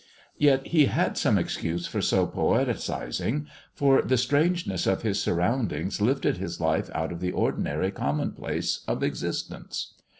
[0.39, 6.01] Yet he had some excuse for so poetizing, for the strange ness of his surroundings
[6.01, 9.93] lifted his life out of the ordinary commonplace of existence.